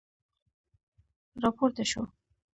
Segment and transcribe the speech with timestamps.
[1.41, 2.01] را پورته شو.